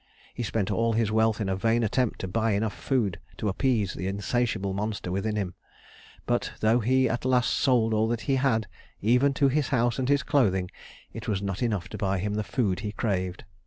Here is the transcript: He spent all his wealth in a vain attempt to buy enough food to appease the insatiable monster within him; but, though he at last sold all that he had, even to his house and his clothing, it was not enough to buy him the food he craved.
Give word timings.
He 0.33 0.41
spent 0.41 0.71
all 0.71 0.93
his 0.93 1.11
wealth 1.11 1.39
in 1.39 1.47
a 1.47 1.55
vain 1.55 1.83
attempt 1.83 2.17
to 2.21 2.27
buy 2.27 2.53
enough 2.53 2.73
food 2.73 3.19
to 3.37 3.49
appease 3.49 3.93
the 3.93 4.07
insatiable 4.07 4.73
monster 4.73 5.11
within 5.11 5.35
him; 5.35 5.53
but, 6.25 6.53
though 6.59 6.79
he 6.79 7.07
at 7.07 7.23
last 7.23 7.51
sold 7.53 7.93
all 7.93 8.07
that 8.07 8.21
he 8.21 8.37
had, 8.37 8.65
even 8.99 9.31
to 9.35 9.47
his 9.47 9.67
house 9.67 9.99
and 9.99 10.09
his 10.09 10.23
clothing, 10.23 10.71
it 11.13 11.27
was 11.27 11.43
not 11.43 11.61
enough 11.61 11.87
to 11.89 11.99
buy 11.99 12.17
him 12.17 12.33
the 12.33 12.43
food 12.43 12.79
he 12.79 12.91
craved. 12.91 13.43